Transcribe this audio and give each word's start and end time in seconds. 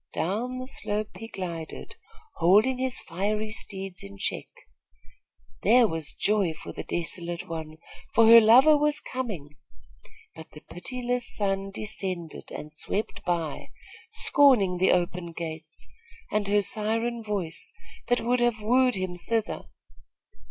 Down 0.13 0.57
the 0.57 0.65
slope 0.65 1.15
he 1.17 1.27
glided, 1.27 1.95
holding 2.37 2.79
his 2.79 2.99
fiery 2.99 3.51
steeds 3.51 4.01
in 4.01 4.17
check. 4.17 4.47
There 5.61 5.87
was 5.87 6.15
joy 6.15 6.55
for 6.55 6.73
the 6.73 6.81
desolate 6.83 7.47
one, 7.47 7.77
for 8.15 8.25
her 8.25 8.41
lover 8.41 8.75
was 8.75 8.99
coming; 8.99 9.57
but 10.35 10.49
the 10.53 10.61
pitiless 10.61 11.31
sun 11.31 11.69
descended 11.69 12.49
and 12.51 12.73
swept 12.73 13.23
by, 13.25 13.67
scorning 14.11 14.79
the 14.79 14.91
open 14.91 15.33
gates, 15.33 15.87
and 16.31 16.47
her 16.47 16.63
siren 16.63 17.21
voice, 17.21 17.71
that 18.07 18.21
would 18.21 18.39
have 18.39 18.59
wooed 18.59 18.95
him 18.95 19.19
thither. 19.19 19.65